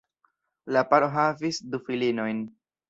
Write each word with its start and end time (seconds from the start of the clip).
La 0.77 0.83
paro 0.95 1.11
havis 1.19 1.63
du 1.73 1.85
filinojn. 1.91 2.47